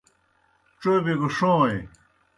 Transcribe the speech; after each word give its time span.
ڇوبِیو 0.81 1.15
گہ 1.19 1.29
ݜوئیں۔ 1.35 1.81